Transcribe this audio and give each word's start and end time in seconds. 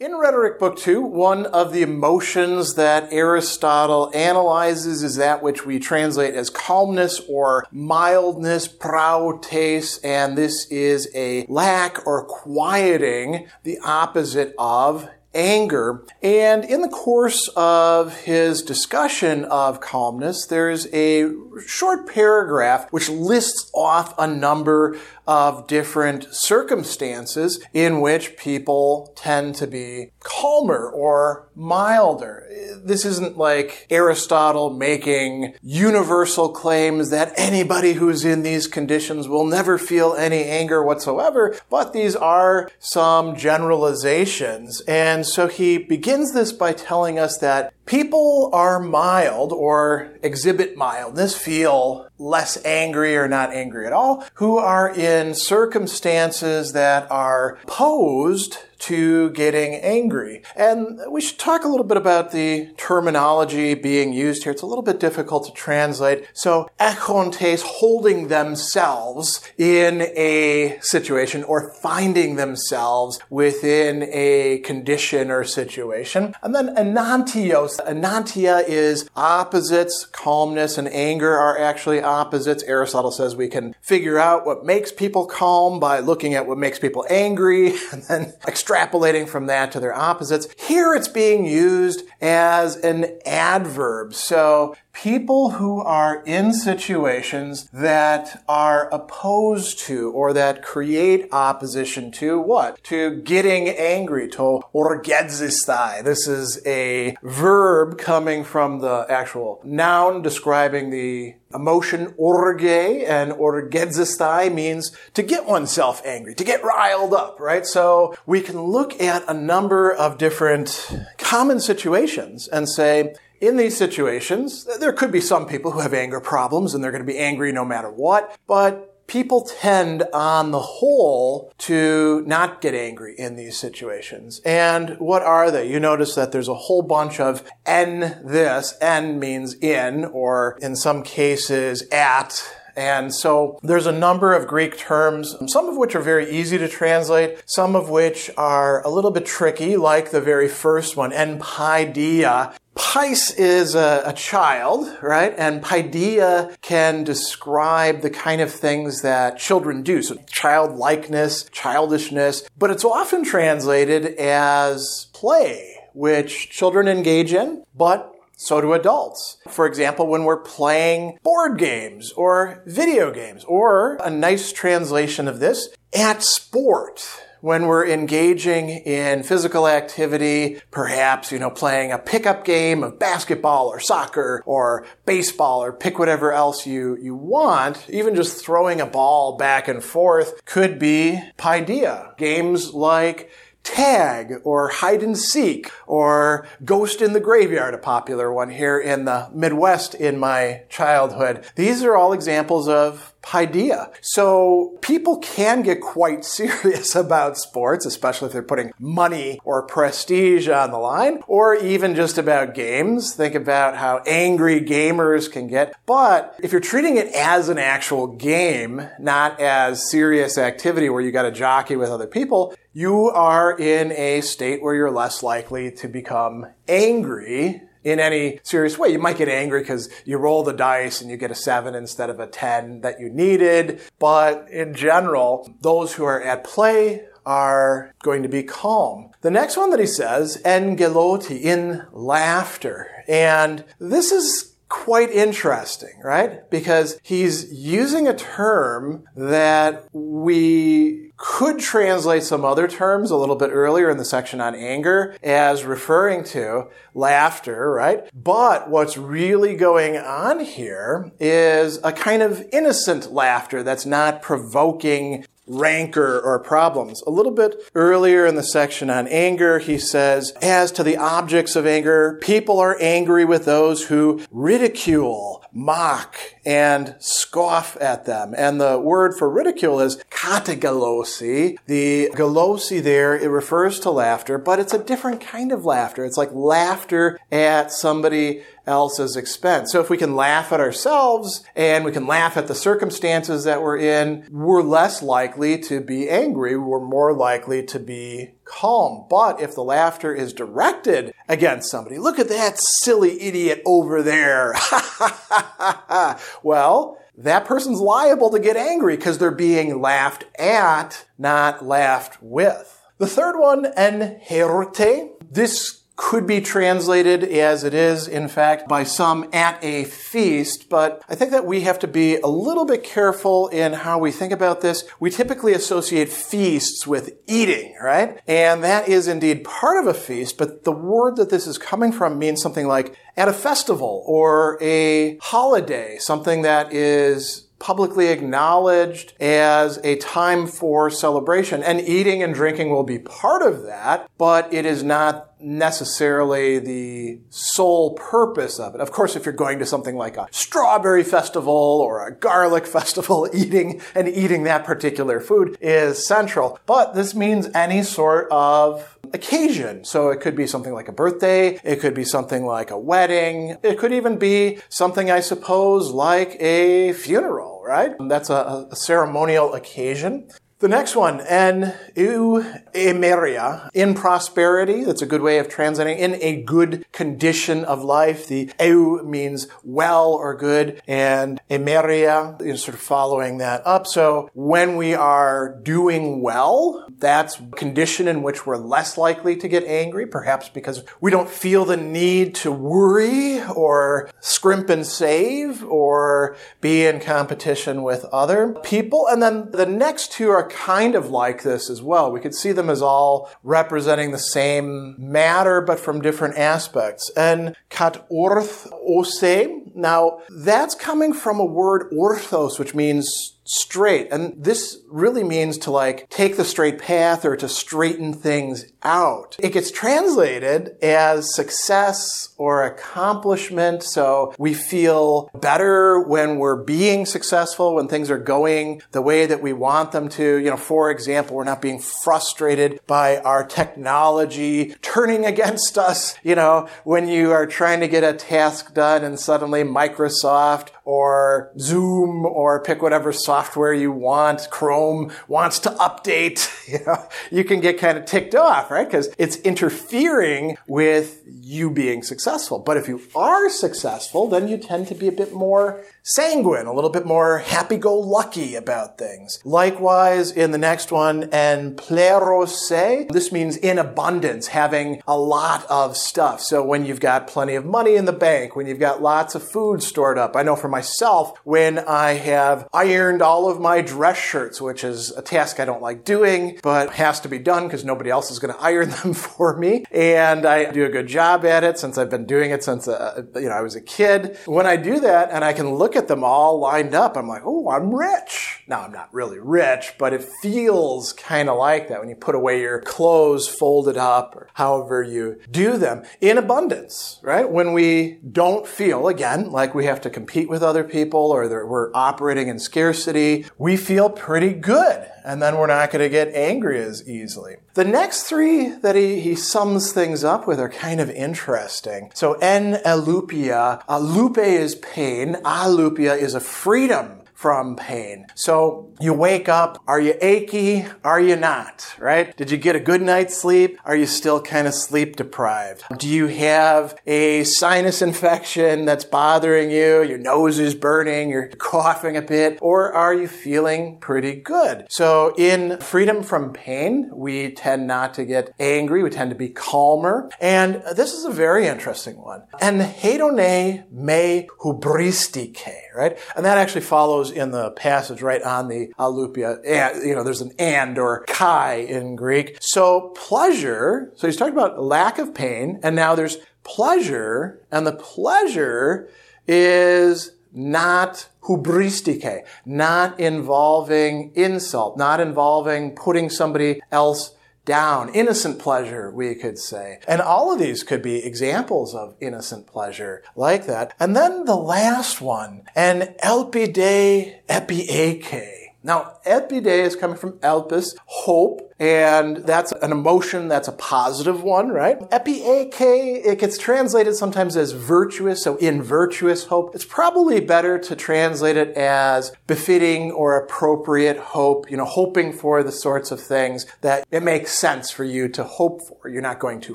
In 0.00 0.14
Rhetoric 0.14 0.58
Book 0.58 0.78
2, 0.78 1.02
one 1.02 1.44
of 1.44 1.74
the 1.74 1.82
emotions 1.82 2.72
that 2.76 3.12
Aristotle 3.12 4.10
analyzes 4.14 5.02
is 5.02 5.16
that 5.16 5.42
which 5.42 5.66
we 5.66 5.78
translate 5.78 6.34
as 6.34 6.48
calmness 6.48 7.20
or 7.28 7.66
mildness, 7.70 8.66
prautes, 8.66 9.98
and 9.98 10.38
this 10.38 10.64
is 10.70 11.06
a 11.14 11.44
lack 11.50 12.06
or 12.06 12.24
quieting, 12.24 13.46
the 13.62 13.78
opposite 13.80 14.54
of 14.58 15.06
anger. 15.34 16.02
And 16.22 16.64
in 16.64 16.80
the 16.80 16.88
course 16.88 17.48
of 17.54 18.22
his 18.22 18.62
discussion 18.62 19.44
of 19.44 19.80
calmness, 19.80 20.46
there's 20.46 20.86
a 20.92 21.30
short 21.66 22.08
paragraph 22.08 22.90
which 22.90 23.08
lists 23.08 23.70
off 23.74 24.18
a 24.18 24.26
number 24.26 24.96
of 25.26 25.66
different 25.66 26.26
circumstances 26.30 27.64
in 27.72 28.00
which 28.00 28.36
people 28.36 29.12
tend 29.16 29.54
to 29.56 29.66
be 29.66 30.10
calmer 30.20 30.90
or 30.90 31.48
milder. 31.54 32.46
This 32.82 33.04
isn't 33.04 33.36
like 33.36 33.86
Aristotle 33.90 34.70
making 34.70 35.54
universal 35.62 36.48
claims 36.48 37.10
that 37.10 37.32
anybody 37.36 37.94
who's 37.94 38.24
in 38.24 38.42
these 38.42 38.66
conditions 38.66 39.28
will 39.28 39.44
never 39.44 39.78
feel 39.78 40.14
any 40.14 40.44
anger 40.44 40.82
whatsoever, 40.82 41.56
but 41.68 41.92
these 41.92 42.16
are 42.16 42.70
some 42.78 43.36
generalizations. 43.36 44.80
And 44.82 45.26
so 45.26 45.48
he 45.48 45.78
begins 45.78 46.32
this 46.32 46.52
by 46.52 46.72
telling 46.72 47.18
us 47.18 47.38
that 47.38 47.72
people 47.86 48.50
are 48.52 48.80
mild 48.80 49.52
or 49.52 50.12
exhibit 50.22 50.76
mildness, 50.76 51.36
feel 51.36 52.08
less 52.20 52.62
angry 52.64 53.16
or 53.16 53.26
not 53.26 53.52
angry 53.52 53.86
at 53.86 53.92
all, 53.92 54.24
who 54.34 54.58
are 54.58 54.94
in 54.94 55.34
circumstances 55.34 56.72
that 56.72 57.10
are 57.10 57.58
posed 57.66 58.58
to 58.80 59.30
getting 59.30 59.74
angry. 59.74 60.42
And 60.56 61.00
we 61.10 61.20
should 61.20 61.38
talk 61.38 61.64
a 61.64 61.68
little 61.68 61.86
bit 61.86 61.96
about 61.96 62.32
the 62.32 62.70
terminology 62.76 63.74
being 63.74 64.12
used 64.12 64.44
here. 64.44 64.52
It's 64.52 64.62
a 64.62 64.66
little 64.66 64.82
bit 64.82 64.98
difficult 64.98 65.46
to 65.46 65.52
translate. 65.52 66.26
So, 66.32 66.70
echontes, 66.80 67.62
holding 67.62 68.28
themselves 68.28 69.40
in 69.58 70.02
a 70.02 70.78
situation 70.80 71.44
or 71.44 71.72
finding 71.74 72.36
themselves 72.36 73.20
within 73.28 74.08
a 74.10 74.58
condition 74.64 75.30
or 75.30 75.44
situation. 75.44 76.34
And 76.42 76.54
then 76.54 76.74
enantios. 76.74 77.78
Enantia 77.86 78.66
is 78.66 79.08
opposites. 79.16 80.04
Calmness 80.06 80.78
and 80.78 80.88
anger 80.88 81.36
are 81.36 81.58
actually 81.58 82.02
opposites. 82.02 82.62
Aristotle 82.64 83.10
says 83.10 83.36
we 83.36 83.48
can 83.48 83.74
figure 83.80 84.18
out 84.18 84.46
what 84.46 84.64
makes 84.64 84.92
people 84.92 85.26
calm 85.26 85.80
by 85.80 86.00
looking 86.00 86.34
at 86.34 86.46
what 86.46 86.58
makes 86.58 86.78
people 86.78 87.06
angry 87.10 87.74
and 87.92 88.02
then 88.04 88.32
extrapolating 88.70 89.28
from 89.28 89.46
that 89.46 89.72
to 89.72 89.80
their 89.80 89.94
opposites. 89.94 90.48
Here 90.58 90.94
it's 90.94 91.08
being 91.08 91.44
used 91.44 92.02
as 92.20 92.76
an 92.76 93.18
adverb. 93.26 94.14
So 94.14 94.76
people 94.92 95.50
who 95.50 95.80
are 95.80 96.22
in 96.24 96.52
situations 96.52 97.68
that 97.72 98.42
are 98.48 98.88
opposed 98.92 99.78
to 99.78 100.10
or 100.12 100.32
that 100.32 100.62
create 100.62 101.28
opposition 101.32 102.10
to 102.12 102.40
what? 102.40 102.82
To 102.84 103.16
getting 103.22 103.68
angry, 103.68 104.28
to 104.30 104.62
orgedzistai. 104.74 106.04
This 106.04 106.26
is 106.26 106.60
a 106.66 107.16
verb 107.22 107.98
coming 107.98 108.44
from 108.44 108.80
the 108.80 109.06
actual 109.08 109.60
noun 109.64 110.22
describing 110.22 110.90
the 110.90 111.34
emotion 111.54 112.14
orge 112.16 112.62
and 112.62 113.32
orgedzistai 113.32 114.52
means 114.52 114.92
to 115.14 115.22
get 115.22 115.46
oneself 115.46 116.00
angry, 116.04 116.34
to 116.34 116.44
get 116.44 116.62
riled 116.62 117.12
up, 117.12 117.40
right? 117.40 117.66
So 117.66 118.14
we 118.26 118.40
can 118.40 118.60
look 118.60 119.00
at 119.00 119.28
a 119.28 119.34
number 119.34 119.92
of 119.92 120.18
different 120.18 120.90
common 121.18 121.60
situations 121.60 122.48
and 122.48 122.68
say, 122.68 123.14
in 123.40 123.56
these 123.56 123.76
situations, 123.76 124.66
there 124.78 124.92
could 124.92 125.10
be 125.10 125.20
some 125.20 125.46
people 125.46 125.70
who 125.70 125.80
have 125.80 125.94
anger 125.94 126.20
problems 126.20 126.74
and 126.74 126.84
they're 126.84 126.92
going 126.92 127.04
to 127.04 127.12
be 127.12 127.18
angry 127.18 127.52
no 127.52 127.64
matter 127.64 127.90
what, 127.90 128.36
but 128.46 128.86
people 129.06 129.42
tend 129.42 130.04
on 130.12 130.52
the 130.52 130.60
whole 130.60 131.52
to 131.58 132.22
not 132.26 132.60
get 132.60 132.74
angry 132.74 133.12
in 133.18 133.34
these 133.34 133.58
situations. 133.58 134.40
And 134.44 134.90
what 135.00 135.22
are 135.22 135.50
they? 135.50 135.68
You 135.68 135.80
notice 135.80 136.14
that 136.14 136.30
there's 136.30 136.48
a 136.48 136.54
whole 136.54 136.82
bunch 136.82 137.18
of 137.18 137.42
N 137.66 138.22
this. 138.24 138.74
N 138.80 139.18
means 139.18 139.54
in, 139.54 140.04
or 140.04 140.56
in 140.62 140.76
some 140.76 141.02
cases 141.02 141.82
at, 141.90 142.40
and 142.76 143.14
so 143.14 143.58
there's 143.62 143.86
a 143.86 143.92
number 143.92 144.32
of 144.32 144.46
Greek 144.46 144.78
terms, 144.78 145.36
some 145.48 145.68
of 145.68 145.76
which 145.76 145.94
are 145.94 146.00
very 146.00 146.30
easy 146.30 146.56
to 146.58 146.68
translate, 146.68 147.42
some 147.46 147.74
of 147.74 147.90
which 147.90 148.30
are 148.36 148.82
a 148.86 148.88
little 148.88 149.10
bit 149.10 149.26
tricky, 149.26 149.76
like 149.76 150.10
the 150.10 150.20
very 150.20 150.48
first 150.48 150.96
one, 150.96 151.10
enpaidia. 151.10 152.54
Pais 152.74 153.30
is 153.32 153.74
a, 153.74 154.02
a, 154.06 154.12
child, 154.12 154.98
right? 155.02 155.34
And 155.36 155.62
paideia 155.62 156.56
can 156.60 157.04
describe 157.04 158.00
the 158.00 158.10
kind 158.10 158.40
of 158.40 158.52
things 158.52 159.02
that 159.02 159.38
children 159.38 159.82
do. 159.82 160.02
So 160.02 160.16
childlikeness, 160.26 161.44
childishness, 161.50 162.48
but 162.56 162.70
it's 162.70 162.84
often 162.84 163.24
translated 163.24 164.06
as 164.16 165.08
play, 165.12 165.76
which 165.94 166.50
children 166.50 166.88
engage 166.88 167.32
in, 167.32 167.64
but 167.74 168.14
so 168.36 168.60
do 168.60 168.72
adults. 168.72 169.36
For 169.48 169.66
example, 169.66 170.06
when 170.06 170.24
we're 170.24 170.40
playing 170.40 171.18
board 171.22 171.58
games 171.58 172.10
or 172.12 172.62
video 172.66 173.10
games, 173.10 173.44
or 173.44 173.96
a 173.96 174.08
nice 174.08 174.50
translation 174.50 175.28
of 175.28 175.40
this, 175.40 175.68
at 175.94 176.22
sport 176.22 177.06
when 177.40 177.66
we're 177.66 177.86
engaging 177.86 178.68
in 178.70 179.22
physical 179.22 179.66
activity, 179.66 180.60
perhaps, 180.70 181.32
you 181.32 181.38
know, 181.38 181.50
playing 181.50 181.92
a 181.92 181.98
pickup 181.98 182.44
game 182.44 182.82
of 182.82 182.98
basketball 182.98 183.68
or 183.68 183.80
soccer 183.80 184.42
or 184.46 184.86
baseball 185.06 185.62
or 185.62 185.72
pick 185.72 185.98
whatever 185.98 186.32
else 186.32 186.66
you, 186.66 186.96
you 186.96 187.14
want, 187.14 187.88
even 187.88 188.14
just 188.14 188.44
throwing 188.44 188.80
a 188.80 188.86
ball 188.86 189.36
back 189.36 189.68
and 189.68 189.82
forth 189.82 190.44
could 190.44 190.78
be 190.78 191.20
paideia. 191.38 192.16
Games 192.16 192.72
like 192.74 193.30
tag 193.62 194.34
or 194.44 194.68
hide 194.68 195.02
and 195.02 195.18
seek 195.18 195.70
or 195.86 196.46
ghost 196.64 197.02
in 197.02 197.12
the 197.12 197.20
graveyard, 197.20 197.74
a 197.74 197.78
popular 197.78 198.32
one 198.32 198.50
here 198.50 198.78
in 198.78 199.04
the 199.04 199.28
Midwest 199.32 199.94
in 199.94 200.18
my 200.18 200.62
childhood. 200.68 201.44
These 201.56 201.82
are 201.84 201.94
all 201.94 202.12
examples 202.12 202.68
of 202.68 203.14
paideia. 203.22 203.92
So 204.00 204.78
people 204.80 205.18
can 205.18 205.62
get 205.62 205.80
quite 205.80 206.24
serious 206.40 206.94
about 206.94 207.36
sports, 207.36 207.86
especially 207.86 208.26
if 208.26 208.32
they're 208.32 208.42
putting 208.42 208.72
money 208.78 209.40
or 209.44 209.62
prestige 209.62 210.48
on 210.48 210.70
the 210.70 210.78
line, 210.78 211.22
or 211.26 211.54
even 211.54 211.94
just 211.94 212.18
about 212.18 212.54
games. 212.54 213.14
Think 213.14 213.34
about 213.34 213.76
how 213.76 214.02
angry 214.06 214.60
gamers 214.60 215.30
can 215.30 215.46
get. 215.46 215.74
But 215.86 216.34
if 216.42 216.52
you're 216.52 216.60
treating 216.60 216.96
it 216.96 217.08
as 217.14 217.48
an 217.48 217.58
actual 217.58 218.06
game, 218.06 218.88
not 218.98 219.40
as 219.40 219.90
serious 219.90 220.38
activity 220.38 220.88
where 220.88 221.02
you 221.02 221.12
got 221.12 221.22
to 221.22 221.30
jockey 221.30 221.76
with 221.76 221.90
other 221.90 222.06
people, 222.06 222.54
you 222.72 223.10
are 223.10 223.56
in 223.58 223.92
a 223.92 224.20
state 224.20 224.62
where 224.62 224.74
you're 224.74 224.90
less 224.90 225.22
likely 225.22 225.72
to 225.72 225.88
become 225.88 226.46
angry 226.68 227.62
in 227.84 228.00
any 228.00 228.40
serious 228.42 228.78
way. 228.78 228.90
You 228.90 228.98
might 228.98 229.18
get 229.18 229.28
angry 229.28 229.60
because 229.60 229.88
you 230.04 230.18
roll 230.18 230.42
the 230.42 230.52
dice 230.52 231.00
and 231.00 231.10
you 231.10 231.16
get 231.16 231.30
a 231.30 231.34
seven 231.34 231.74
instead 231.74 232.10
of 232.10 232.20
a 232.20 232.26
10 232.26 232.80
that 232.82 233.00
you 233.00 233.10
needed. 233.10 233.80
But 233.98 234.48
in 234.50 234.74
general, 234.74 235.54
those 235.60 235.94
who 235.94 236.04
are 236.04 236.22
at 236.22 236.44
play 236.44 237.06
are 237.26 237.94
going 238.02 238.22
to 238.22 238.28
be 238.28 238.42
calm. 238.42 239.10
The 239.20 239.30
next 239.30 239.56
one 239.56 239.70
that 239.70 239.80
he 239.80 239.86
says, 239.86 240.40
engeloti, 240.44 241.42
in 241.42 241.86
laughter. 241.92 242.88
And 243.06 243.64
this 243.78 244.12
is 244.12 244.49
quite 244.70 245.10
interesting, 245.10 246.00
right? 246.02 246.48
Because 246.48 246.98
he's 247.02 247.52
using 247.52 248.08
a 248.08 248.14
term 248.14 249.04
that 249.16 249.84
we 249.92 251.10
could 251.16 251.58
translate 251.58 252.22
some 252.22 252.44
other 252.44 252.66
terms 252.66 253.10
a 253.10 253.16
little 253.16 253.36
bit 253.36 253.50
earlier 253.50 253.90
in 253.90 253.98
the 253.98 254.04
section 254.04 254.40
on 254.40 254.54
anger 254.54 255.14
as 255.22 255.64
referring 255.64 256.24
to 256.24 256.68
laughter, 256.94 257.70
right? 257.70 258.08
But 258.14 258.70
what's 258.70 258.96
really 258.96 259.54
going 259.56 259.98
on 259.98 260.40
here 260.40 261.12
is 261.18 261.78
a 261.84 261.92
kind 261.92 262.22
of 262.22 262.42
innocent 262.52 263.12
laughter 263.12 263.62
that's 263.62 263.84
not 263.84 264.22
provoking 264.22 265.26
rancor 265.50 266.20
or 266.20 266.38
problems. 266.38 267.02
A 267.06 267.10
little 267.10 267.32
bit 267.32 267.56
earlier 267.74 268.24
in 268.24 268.36
the 268.36 268.42
section 268.42 268.88
on 268.88 269.08
anger, 269.08 269.58
he 269.58 269.78
says, 269.78 270.32
as 270.40 270.70
to 270.72 270.82
the 270.82 270.96
objects 270.96 271.56
of 271.56 271.66
anger, 271.66 272.18
people 272.22 272.58
are 272.58 272.76
angry 272.80 273.24
with 273.24 273.44
those 273.44 273.86
who 273.86 274.22
ridicule, 274.30 275.44
mock, 275.52 276.16
and 276.44 276.94
scoff 276.98 277.76
at 277.80 278.06
them. 278.06 278.34
And 278.36 278.60
the 278.60 278.78
word 278.78 279.16
for 279.18 279.28
ridicule 279.28 279.80
is 279.80 280.02
kategalosi. 280.10 281.58
The 281.66 282.10
galosi 282.14 282.82
there, 282.82 283.16
it 283.16 283.28
refers 283.28 283.80
to 283.80 283.90
laughter, 283.90 284.38
but 284.38 284.58
it's 284.58 284.74
a 284.74 284.82
different 284.82 285.20
kind 285.20 285.52
of 285.52 285.64
laughter. 285.64 286.04
It's 286.04 286.16
like 286.16 286.32
laughter 286.32 287.18
at 287.30 287.72
somebody 287.72 288.42
else's 288.66 289.16
expense. 289.16 289.72
So 289.72 289.80
if 289.80 289.90
we 289.90 289.96
can 289.96 290.14
laugh 290.14 290.52
at 290.52 290.60
ourselves 290.60 291.44
and 291.54 291.84
we 291.84 291.92
can 291.92 292.06
laugh 292.06 292.36
at 292.36 292.46
the 292.46 292.54
circumstances 292.54 293.44
that 293.44 293.62
we're 293.62 293.78
in, 293.78 294.26
we're 294.30 294.62
less 294.62 295.02
likely 295.02 295.58
to 295.62 295.80
be 295.80 296.08
angry. 296.08 296.56
We're 296.56 296.80
more 296.80 297.12
likely 297.12 297.64
to 297.66 297.78
be 297.78 298.32
calm. 298.44 299.06
But 299.08 299.40
if 299.40 299.54
the 299.54 299.64
laughter 299.64 300.14
is 300.14 300.32
directed 300.32 301.12
against 301.28 301.70
somebody, 301.70 301.98
look 301.98 302.18
at 302.18 302.28
that 302.28 302.58
silly 302.58 303.20
idiot 303.22 303.62
over 303.64 304.02
there. 304.02 304.54
well, 306.42 306.98
that 307.16 307.44
person's 307.44 307.80
liable 307.80 308.30
to 308.30 308.38
get 308.38 308.56
angry 308.56 308.96
because 308.96 309.18
they're 309.18 309.30
being 309.30 309.80
laughed 309.80 310.24
at, 310.38 311.06
not 311.18 311.64
laughed 311.64 312.22
with. 312.22 312.80
The 312.98 313.06
third 313.06 313.38
one, 313.38 313.64
enherte. 313.64 315.10
This 315.30 315.79
could 316.00 316.26
be 316.26 316.40
translated 316.40 317.22
as 317.22 317.62
it 317.62 317.74
is, 317.74 318.08
in 318.08 318.26
fact, 318.26 318.66
by 318.66 318.82
some 318.82 319.28
at 319.34 319.62
a 319.62 319.84
feast, 319.84 320.70
but 320.70 321.04
I 321.10 321.14
think 321.14 321.30
that 321.30 321.44
we 321.44 321.60
have 321.60 321.78
to 321.80 321.86
be 321.86 322.16
a 322.16 322.26
little 322.26 322.64
bit 322.64 322.82
careful 322.82 323.48
in 323.48 323.74
how 323.74 323.98
we 323.98 324.10
think 324.10 324.32
about 324.32 324.62
this. 324.62 324.84
We 324.98 325.10
typically 325.10 325.52
associate 325.52 326.08
feasts 326.08 326.86
with 326.86 327.18
eating, 327.26 327.76
right? 327.82 328.18
And 328.26 328.64
that 328.64 328.88
is 328.88 329.08
indeed 329.08 329.44
part 329.44 329.76
of 329.76 329.86
a 329.86 329.92
feast, 329.92 330.38
but 330.38 330.64
the 330.64 330.72
word 330.72 331.16
that 331.16 331.28
this 331.28 331.46
is 331.46 331.58
coming 331.58 331.92
from 331.92 332.18
means 332.18 332.40
something 332.40 332.66
like 332.66 332.96
at 333.14 333.28
a 333.28 333.34
festival 333.34 334.02
or 334.06 334.56
a 334.62 335.18
holiday, 335.18 335.98
something 335.98 336.40
that 336.40 336.72
is 336.72 337.50
publicly 337.58 338.08
acknowledged 338.08 339.12
as 339.20 339.78
a 339.84 339.96
time 339.96 340.46
for 340.46 340.88
celebration. 340.88 341.62
And 341.62 341.78
eating 341.78 342.22
and 342.22 342.34
drinking 342.34 342.70
will 342.70 342.84
be 342.84 342.98
part 342.98 343.42
of 343.42 343.64
that, 343.64 344.10
but 344.16 344.52
it 344.52 344.64
is 344.64 344.82
not 344.82 345.29
necessarily 345.42 346.58
the 346.58 347.20
sole 347.30 347.94
purpose 347.94 348.58
of 348.58 348.74
it. 348.74 348.80
Of 348.80 348.92
course, 348.92 349.16
if 349.16 349.24
you're 349.24 349.34
going 349.34 349.58
to 349.58 349.66
something 349.66 349.96
like 349.96 350.16
a 350.16 350.28
strawberry 350.30 351.04
festival 351.04 351.54
or 351.54 352.06
a 352.06 352.14
garlic 352.14 352.66
festival, 352.78 353.28
eating 353.32 353.80
and 353.94 354.08
eating 354.08 354.44
that 354.44 354.64
particular 354.64 355.20
food 355.20 355.56
is 355.60 356.06
central. 356.06 356.58
But 356.66 356.94
this 356.94 357.14
means 357.14 357.48
any 357.54 357.82
sort 357.82 358.28
of 358.30 358.98
occasion. 359.12 359.84
So 359.84 360.10
it 360.10 360.20
could 360.20 360.36
be 360.36 360.46
something 360.46 360.72
like 360.72 360.88
a 360.88 360.92
birthday. 360.92 361.58
It 361.64 361.80
could 361.80 361.94
be 361.94 362.04
something 362.04 362.44
like 362.44 362.70
a 362.70 362.78
wedding. 362.78 363.56
It 363.62 363.78
could 363.78 363.92
even 363.92 364.18
be 364.18 364.58
something, 364.68 365.10
I 365.10 365.20
suppose, 365.20 365.90
like 365.90 366.36
a 366.40 366.92
funeral, 366.92 367.62
right? 367.64 367.92
That's 368.00 368.30
a, 368.30 368.68
a 368.70 368.76
ceremonial 368.76 369.54
occasion. 369.54 370.28
The 370.60 370.68
next 370.68 370.94
one, 370.94 371.22
en 371.22 371.72
euemeria, 371.96 373.70
in 373.72 373.94
prosperity. 373.94 374.84
That's 374.84 375.00
a 375.00 375.06
good 375.06 375.22
way 375.22 375.38
of 375.38 375.48
translating. 375.48 375.98
In 375.98 376.16
a 376.20 376.42
good 376.42 376.84
condition 376.92 377.64
of 377.64 377.82
life. 377.82 378.28
The 378.28 378.52
eu 378.60 379.02
means 379.02 379.48
well 379.64 380.12
or 380.12 380.36
good, 380.36 380.82
and 380.86 381.40
emeria 381.48 382.36
is 382.42 382.62
sort 382.62 382.74
of 382.74 382.82
following 382.82 383.38
that 383.38 383.66
up. 383.66 383.86
So 383.86 384.28
when 384.34 384.76
we 384.76 384.92
are 384.92 385.58
doing 385.62 386.20
well, 386.20 386.86
that's 386.98 387.40
condition 387.56 388.06
in 388.06 388.22
which 388.22 388.44
we're 388.44 388.58
less 388.58 388.98
likely 388.98 389.36
to 389.36 389.48
get 389.48 389.64
angry, 389.64 390.06
perhaps 390.06 390.50
because 390.50 390.84
we 391.00 391.10
don't 391.10 391.30
feel 391.30 391.64
the 391.64 391.78
need 391.78 392.34
to 392.34 392.52
worry 392.52 393.42
or 393.44 394.10
scrimp 394.20 394.68
and 394.68 394.86
save 394.86 395.64
or 395.64 396.36
be 396.60 396.84
in 396.84 397.00
competition 397.00 397.82
with 397.82 398.04
other 398.12 398.52
people. 398.62 399.06
And 399.08 399.22
then 399.22 399.50
the 399.52 399.64
next 399.64 400.12
two 400.12 400.28
are 400.28 400.49
kind 400.50 400.94
of 400.94 401.10
like 401.10 401.42
this 401.42 401.70
as 401.70 401.82
well. 401.82 402.10
We 402.10 402.20
could 402.20 402.34
see 402.34 402.52
them 402.52 402.68
as 402.68 402.82
all 402.82 403.30
representing 403.42 404.10
the 404.10 404.18
same 404.18 404.94
matter, 404.98 405.60
but 405.60 405.80
from 405.80 406.00
different 406.00 406.36
aspects. 406.36 407.10
And 407.16 407.56
kat 407.68 408.06
orth 408.10 408.66
ose, 408.72 409.48
now 409.74 410.20
that's 410.28 410.74
coming 410.74 411.12
from 411.12 411.40
a 411.40 411.44
word 411.44 411.90
orthos, 411.92 412.58
which 412.58 412.74
means 412.74 413.36
straight. 413.50 414.08
And 414.12 414.42
this 414.42 414.78
really 414.88 415.24
means 415.24 415.58
to 415.58 415.72
like 415.72 416.08
take 416.08 416.36
the 416.36 416.44
straight 416.44 416.78
path 416.78 417.24
or 417.24 417.36
to 417.36 417.48
straighten 417.48 418.14
things 418.14 418.66
out. 418.82 419.36
It 419.40 419.52
gets 419.52 419.72
translated 419.72 420.76
as 420.82 421.34
success 421.34 422.32
or 422.38 422.64
accomplishment. 422.64 423.82
So 423.82 424.34
we 424.38 424.54
feel 424.54 425.30
better 425.34 426.00
when 426.00 426.38
we're 426.38 426.62
being 426.62 427.06
successful, 427.06 427.74
when 427.74 427.88
things 427.88 428.08
are 428.10 428.18
going 428.18 428.82
the 428.92 429.02
way 429.02 429.26
that 429.26 429.42
we 429.42 429.52
want 429.52 429.90
them 429.90 430.08
to. 430.10 430.36
You 430.36 430.50
know, 430.50 430.56
for 430.56 430.90
example, 430.90 431.36
we're 431.36 431.44
not 431.44 431.60
being 431.60 431.80
frustrated 431.80 432.80
by 432.86 433.18
our 433.18 433.44
technology 433.44 434.76
turning 434.80 435.24
against 435.30 435.76
us. 435.76 436.14
You 436.22 436.36
know, 436.36 436.68
when 436.84 437.08
you 437.08 437.32
are 437.32 437.46
trying 437.46 437.80
to 437.80 437.88
get 437.88 438.04
a 438.04 438.12
task 438.12 438.74
done 438.74 439.02
and 439.02 439.18
suddenly 439.18 439.64
Microsoft 439.64 440.68
or 440.90 441.52
Zoom 441.56 442.26
or 442.26 442.60
pick 442.60 442.82
whatever 442.82 443.12
software 443.12 443.72
you 443.72 443.92
want, 443.92 444.48
Chrome 444.50 445.12
wants 445.28 445.60
to 445.60 445.70
update, 445.70 446.40
you 446.72 446.84
know, 446.84 447.08
you 447.30 447.44
can 447.44 447.60
get 447.60 447.78
kind 447.78 447.96
of 447.96 448.06
ticked 448.06 448.34
off, 448.34 448.72
right? 448.72 448.88
Because 448.88 449.08
it's 449.16 449.36
interfering 449.36 450.56
with 450.66 451.22
you 451.26 451.70
being 451.70 452.02
successful. 452.02 452.58
But 452.58 452.76
if 452.76 452.88
you 452.88 453.00
are 453.14 453.48
successful, 453.48 454.26
then 454.26 454.48
you 454.48 454.56
tend 454.56 454.88
to 454.88 454.96
be 454.96 455.06
a 455.06 455.12
bit 455.12 455.32
more 455.32 455.84
sanguine, 456.02 456.66
a 456.66 456.72
little 456.72 456.90
bit 456.90 457.06
more 457.06 457.38
happy-go-lucky 457.38 458.56
about 458.56 458.98
things. 458.98 459.38
Likewise, 459.44 460.32
in 460.32 460.50
the 460.50 460.58
next 460.58 460.90
one, 460.90 461.24
en 461.30 461.76
plerose, 461.76 463.08
this 463.10 463.30
means 463.30 463.56
in 463.56 463.78
abundance, 463.78 464.48
having 464.48 465.02
a 465.06 465.16
lot 465.16 465.64
of 465.70 465.96
stuff. 465.96 466.40
So 466.40 466.64
when 466.64 466.84
you've 466.84 466.98
got 466.98 467.28
plenty 467.28 467.54
of 467.54 467.64
money 467.64 467.94
in 467.94 468.06
the 468.06 468.12
bank, 468.12 468.56
when 468.56 468.66
you've 468.66 468.80
got 468.80 469.00
lots 469.00 469.36
of 469.36 469.48
food 469.48 469.84
stored 469.84 470.18
up. 470.18 470.34
I 470.34 470.42
know 470.42 470.56
for 470.56 470.68
myself, 470.80 471.38
when 471.44 471.78
I 471.78 472.12
have 472.14 472.66
ironed 472.72 473.20
all 473.20 473.50
of 473.50 473.60
my 473.60 473.82
dress 473.82 474.16
shirts, 474.16 474.62
which 474.62 474.82
is 474.82 475.10
a 475.10 475.20
task 475.20 475.60
I 475.60 475.66
don't 475.66 475.82
like 475.82 476.06
doing, 476.06 476.58
but 476.62 476.94
has 476.94 477.20
to 477.20 477.28
be 477.28 477.38
done 477.38 477.64
because 477.66 477.84
nobody 477.84 478.08
else 478.08 478.30
is 478.30 478.38
going 478.38 478.54
to 478.56 478.60
iron 478.62 478.88
them 478.88 479.12
for 479.12 479.58
me. 479.58 479.84
And 479.90 480.46
I 480.46 480.72
do 480.72 480.86
a 480.86 480.88
good 480.88 481.06
job 481.06 481.44
at 481.44 481.64
it 481.64 481.78
since 481.78 481.98
I've 481.98 482.08
been 482.08 482.24
doing 482.24 482.50
it 482.50 482.64
since, 482.64 482.88
uh, 482.88 483.24
you 483.34 483.50
know, 483.50 483.54
I 483.54 483.60
was 483.60 483.76
a 483.76 483.82
kid. 483.82 484.38
When 484.46 484.64
I 484.64 484.76
do 484.76 485.00
that 485.00 485.30
and 485.30 485.44
I 485.44 485.52
can 485.52 485.74
look 485.74 485.96
at 485.96 486.08
them 486.08 486.24
all 486.24 486.58
lined 486.58 486.94
up, 486.94 487.14
I'm 487.14 487.28
like, 487.28 487.42
oh, 487.44 487.68
I'm 487.68 487.94
rich. 487.94 488.62
Now, 488.66 488.80
I'm 488.80 488.92
not 488.92 489.12
really 489.12 489.38
rich, 489.38 489.92
but 489.98 490.14
it 490.14 490.24
feels 490.40 491.12
kind 491.12 491.50
of 491.50 491.58
like 491.58 491.88
that 491.88 492.00
when 492.00 492.08
you 492.08 492.16
put 492.16 492.34
away 492.34 492.62
your 492.62 492.80
clothes 492.80 493.48
folded 493.48 493.98
up 493.98 494.34
or 494.34 494.48
however 494.54 495.02
you 495.02 495.40
do 495.50 495.76
them 495.76 496.04
in 496.22 496.38
abundance, 496.38 497.20
right? 497.22 497.50
When 497.50 497.74
we 497.74 498.18
don't 498.32 498.66
feel, 498.66 499.08
again, 499.08 499.50
like 499.50 499.74
we 499.74 499.84
have 499.84 500.00
to 500.02 500.08
compete 500.10 500.48
with 500.48 500.62
other 500.70 500.84
people 500.84 501.30
or 501.32 501.48
that 501.48 501.66
we're 501.66 501.90
operating 501.92 502.48
in 502.48 502.58
scarcity, 502.58 503.44
we 503.58 503.76
feel 503.76 504.08
pretty 504.08 504.54
good. 504.54 505.06
And 505.22 505.42
then 505.42 505.58
we're 505.58 505.66
not 505.66 505.90
going 505.90 506.02
to 506.02 506.08
get 506.08 506.28
angry 506.34 506.80
as 506.80 507.06
easily. 507.06 507.56
The 507.74 507.84
next 507.84 508.22
three 508.22 508.68
that 508.68 508.96
he, 508.96 509.20
he 509.20 509.34
sums 509.34 509.92
things 509.92 510.24
up 510.24 510.46
with 510.46 510.58
are 510.58 510.70
kind 510.70 511.00
of 511.00 511.10
interesting. 511.10 512.10
So, 512.14 512.34
en 512.34 512.74
elupia, 512.84 513.82
uh, 513.86 514.40
is 514.40 514.76
pain, 514.76 515.34
alupia 515.44 516.16
is 516.16 516.34
a 516.34 516.40
freedom 516.40 517.19
from 517.40 517.74
pain. 517.74 518.26
So 518.34 518.92
you 519.00 519.14
wake 519.14 519.48
up, 519.48 519.82
are 519.86 519.98
you 519.98 520.12
achy? 520.20 520.84
Are 521.02 521.22
you 521.22 521.36
not? 521.36 521.94
Right? 521.98 522.36
Did 522.36 522.50
you 522.50 522.58
get 522.58 522.76
a 522.76 522.80
good 522.80 523.00
night's 523.00 523.34
sleep? 523.34 523.78
Are 523.86 523.96
you 523.96 524.04
still 524.04 524.42
kind 524.42 524.68
of 524.68 524.74
sleep 524.74 525.16
deprived? 525.16 525.84
Do 525.96 526.06
you 526.06 526.26
have 526.26 526.94
a 527.06 527.44
sinus 527.44 528.02
infection 528.02 528.84
that's 528.84 529.06
bothering 529.06 529.70
you? 529.70 530.02
Your 530.02 530.18
nose 530.18 530.58
is 530.58 530.74
burning, 530.74 531.30
you're 531.30 531.48
coughing 531.48 532.14
a 532.14 532.20
bit, 532.20 532.58
or 532.60 532.92
are 532.92 533.14
you 533.14 533.26
feeling 533.26 533.98
pretty 534.00 534.34
good? 534.34 534.86
So 534.90 535.32
in 535.38 535.78
freedom 535.80 536.22
from 536.22 536.52
pain, 536.52 537.10
we 537.10 537.52
tend 537.52 537.86
not 537.86 538.12
to 538.14 538.26
get 538.26 538.52
angry, 538.60 539.02
we 539.02 539.08
tend 539.08 539.30
to 539.30 539.36
be 539.36 539.48
calmer. 539.48 540.28
And 540.42 540.82
this 540.94 541.14
is 541.14 541.24
a 541.24 541.30
very 541.30 541.66
interesting 541.66 542.16
one. 542.20 542.42
And 542.60 542.82
hedone 542.82 543.90
me 543.90 544.46
hubristike, 544.60 545.89
right? 546.00 546.18
And 546.34 546.44
that 546.44 546.58
actually 546.58 546.80
follows 546.80 547.30
in 547.30 547.50
the 547.50 547.70
passage 547.72 548.22
right 548.22 548.42
on 548.42 548.68
the 548.68 548.92
alupia. 548.98 549.58
And, 549.66 550.06
you 550.06 550.14
know, 550.14 550.24
there's 550.24 550.40
an 550.40 550.52
and 550.58 550.98
or 550.98 551.24
kai 551.28 551.74
in 551.74 552.16
Greek. 552.16 552.56
So 552.60 553.10
pleasure, 553.10 554.12
so 554.16 554.26
he's 554.26 554.36
talking 554.36 554.54
about 554.54 554.82
lack 554.82 555.18
of 555.18 555.34
pain, 555.34 555.78
and 555.82 555.94
now 555.94 556.14
there's 556.14 556.38
pleasure, 556.62 557.60
and 557.70 557.86
the 557.86 557.92
pleasure 557.92 559.08
is 559.46 560.32
not 560.52 561.28
hubristike, 561.42 562.44
not 562.64 563.18
involving 563.20 564.32
insult, 564.34 564.96
not 564.96 565.20
involving 565.20 565.94
putting 565.94 566.28
somebody 566.28 566.80
else 566.90 567.34
down. 567.70 568.12
Innocent 568.14 568.58
pleasure, 568.58 569.10
we 569.10 569.34
could 569.36 569.58
say. 569.58 570.00
And 570.08 570.20
all 570.20 570.52
of 570.52 570.58
these 570.58 570.82
could 570.82 571.02
be 571.02 571.24
examples 571.24 571.94
of 571.94 572.16
innocent 572.20 572.66
pleasure 572.66 573.22
like 573.36 573.66
that. 573.66 573.94
And 574.00 574.16
then 574.16 574.44
the 574.44 574.56
last 574.56 575.20
one, 575.20 575.62
an 575.76 576.14
elpide 576.22 577.46
epiake. 577.48 578.59
Now, 578.82 579.18
epide 579.26 579.66
is 579.66 579.96
coming 579.96 580.16
from 580.16 580.32
elpis, 580.38 580.94
hope, 581.04 581.70
and 581.78 582.38
that's 582.38 582.72
an 582.72 582.92
emotion 582.92 583.48
that's 583.48 583.68
a 583.68 583.72
positive 583.72 584.42
one, 584.42 584.68
right? 584.68 584.98
Epiake, 585.10 585.80
it 585.80 586.38
gets 586.38 586.58
translated 586.58 587.14
sometimes 587.14 587.56
as 587.56 587.72
virtuous, 587.72 588.42
so 588.42 588.56
in 588.56 588.82
virtuous 588.82 589.46
hope. 589.46 589.74
It's 589.74 589.84
probably 589.84 590.40
better 590.40 590.78
to 590.78 590.96
translate 590.96 591.56
it 591.56 591.76
as 591.76 592.32
befitting 592.46 593.12
or 593.12 593.36
appropriate 593.36 594.18
hope, 594.18 594.70
you 594.70 594.76
know, 594.76 594.84
hoping 594.84 595.32
for 595.32 595.62
the 595.62 595.72
sorts 595.72 596.10
of 596.10 596.20
things 596.20 596.66
that 596.82 597.06
it 597.10 597.22
makes 597.22 597.52
sense 597.52 597.90
for 597.90 598.04
you 598.04 598.28
to 598.28 598.44
hope 598.44 598.82
for. 598.82 599.08
You're 599.08 599.22
not 599.22 599.38
going 599.38 599.60
too 599.60 599.74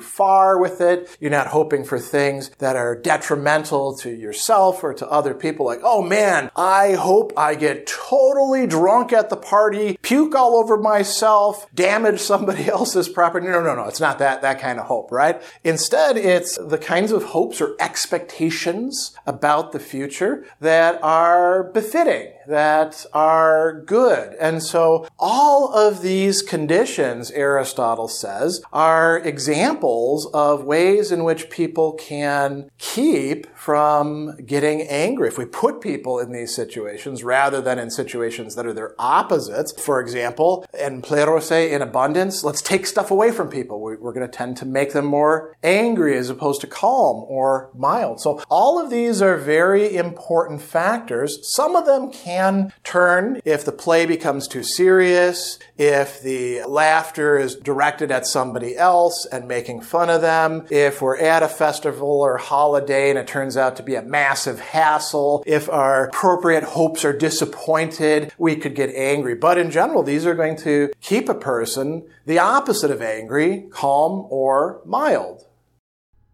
far 0.00 0.60
with 0.60 0.80
it. 0.80 1.16
You're 1.20 1.30
not 1.30 1.48
hoping 1.48 1.84
for 1.84 1.98
things 1.98 2.50
that 2.58 2.76
are 2.76 2.96
detrimental 2.96 3.96
to 3.98 4.10
yourself 4.10 4.82
or 4.84 4.94
to 4.94 5.08
other 5.08 5.34
people 5.34 5.66
like, 5.66 5.80
oh 5.82 6.02
man, 6.02 6.50
I 6.54 6.92
hope 6.92 7.32
I 7.36 7.56
get 7.56 7.86
totally 7.86 8.66
drunk 8.66 8.95
at 9.12 9.30
the 9.30 9.36
party, 9.36 9.98
puke 10.02 10.34
all 10.34 10.56
over 10.56 10.76
myself, 10.76 11.66
damage 11.74 12.20
somebody 12.20 12.68
else's 12.68 13.08
property. 13.08 13.46
No, 13.46 13.62
no, 13.62 13.74
no. 13.74 13.84
It's 13.84 14.00
not 14.00 14.18
that, 14.18 14.42
that 14.42 14.60
kind 14.60 14.78
of 14.78 14.86
hope, 14.86 15.10
right? 15.12 15.42
Instead, 15.64 16.16
it's 16.16 16.58
the 16.58 16.78
kinds 16.78 17.12
of 17.12 17.24
hopes 17.24 17.60
or 17.60 17.76
expectations 17.80 19.16
about 19.26 19.72
the 19.72 19.80
future 19.80 20.44
that 20.60 21.02
are 21.02 21.64
befitting 21.64 22.32
that 22.46 23.04
are 23.12 23.80
good. 23.82 24.34
And 24.34 24.62
so 24.62 25.06
all 25.18 25.74
of 25.74 26.02
these 26.02 26.42
conditions, 26.42 27.30
Aristotle 27.32 28.08
says, 28.08 28.62
are 28.72 29.18
examples 29.18 30.26
of 30.32 30.64
ways 30.64 31.12
in 31.12 31.24
which 31.24 31.50
people 31.50 31.92
can 31.94 32.70
keep 32.78 33.46
from 33.56 34.36
getting 34.44 34.82
angry. 34.82 35.28
If 35.28 35.38
we 35.38 35.44
put 35.44 35.80
people 35.80 36.18
in 36.18 36.32
these 36.32 36.54
situations 36.54 37.24
rather 37.24 37.60
than 37.60 37.78
in 37.78 37.90
situations 37.90 38.54
that 38.54 38.66
are 38.66 38.72
their 38.72 38.85
opposites, 38.98 39.72
for 39.80 40.00
example, 40.00 40.66
in 40.78 41.02
plerose, 41.02 41.70
in 41.70 41.82
abundance, 41.82 42.44
let's 42.44 42.62
take 42.62 42.86
stuff 42.86 43.10
away 43.10 43.30
from 43.30 43.48
people. 43.48 43.80
We're 43.80 43.96
going 43.96 44.20
to 44.20 44.28
tend 44.28 44.56
to 44.58 44.66
make 44.66 44.92
them 44.92 45.06
more 45.06 45.56
angry 45.62 46.16
as 46.16 46.30
opposed 46.30 46.60
to 46.62 46.66
calm 46.66 47.24
or 47.28 47.70
mild. 47.74 48.20
So 48.20 48.42
all 48.48 48.82
of 48.82 48.90
these 48.90 49.20
are 49.22 49.36
very 49.36 49.96
important 49.96 50.62
factors. 50.62 51.38
Some 51.54 51.74
of 51.76 51.86
them 51.86 52.10
can 52.10 52.72
turn 52.84 53.40
if 53.44 53.64
the 53.64 53.72
play 53.72 54.06
becomes 54.06 54.46
too 54.46 54.62
serious, 54.62 55.58
if 55.76 56.20
the 56.22 56.62
laughter 56.64 57.38
is 57.38 57.56
directed 57.56 58.10
at 58.10 58.26
somebody 58.26 58.76
else 58.76 59.26
and 59.32 59.48
making 59.48 59.80
fun 59.80 60.10
of 60.10 60.20
them, 60.20 60.66
if 60.70 61.02
we're 61.02 61.18
at 61.18 61.42
a 61.42 61.48
festival 61.48 62.20
or 62.20 62.36
holiday 62.36 63.10
and 63.10 63.18
it 63.18 63.26
turns 63.26 63.56
out 63.56 63.76
to 63.76 63.82
be 63.82 63.94
a 63.94 64.02
massive 64.02 64.60
hassle, 64.60 65.42
if 65.46 65.68
our 65.68 66.06
appropriate 66.06 66.64
hopes 66.64 67.04
are 67.04 67.16
disappointed, 67.16 68.32
we 68.38 68.54
could 68.56 68.74
get 68.76 68.94
angry. 68.94 69.34
But 69.34 69.58
in 69.58 69.70
general, 69.70 70.02
these 70.02 70.24
are 70.26 70.34
going 70.34 70.56
to 70.58 70.92
keep 71.00 71.28
a 71.28 71.34
person 71.34 72.06
the 72.24 72.38
opposite 72.38 72.90
of 72.90 73.02
angry, 73.02 73.66
calm, 73.70 74.26
or 74.30 74.82
mild. 74.84 75.46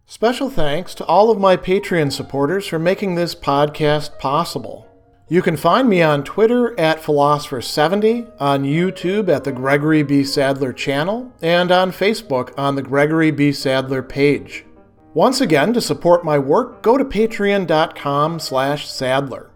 Special 0.05 0.51
thanks 0.51 0.95
to 0.97 1.07
all 1.07 1.31
of 1.31 1.39
my 1.39 1.57
Patreon 1.57 2.13
supporters 2.13 2.67
for 2.67 2.79
making 2.79 3.15
this 3.15 3.35
podcast 3.35 4.19
possible. 4.19 4.87
You 5.29 5.41
can 5.41 5.57
find 5.57 5.89
me 5.89 6.03
on 6.03 6.25
Twitter 6.25 6.79
at 6.79 7.01
Philosopher70, 7.01 8.31
on 8.39 8.65
YouTube 8.65 9.31
at 9.31 9.45
the 9.45 9.53
Gregory 9.53 10.03
B. 10.03 10.25
Sadler 10.25 10.75
channel, 10.75 11.33
and 11.41 11.73
on 11.73 11.93
Facebook 11.93 12.53
on 12.59 12.75
the 12.75 12.83
Gregory 12.83 13.31
B. 13.31 13.53
Sadler 13.53 14.03
page. 14.03 14.67
Once 15.15 15.41
again, 15.41 15.73
to 15.73 15.81
support 15.81 16.25
my 16.25 16.39
work, 16.39 16.83
go 16.83 16.99
to 16.99 17.05
patreon.com 17.05 18.39
slash 18.39 18.91
sadler. 18.91 19.51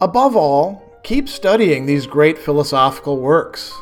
Above 0.00 0.36
all, 0.36 0.89
keep 1.02 1.28
studying 1.28 1.86
these 1.86 2.06
great 2.06 2.38
philosophical 2.38 3.18
works. 3.18 3.72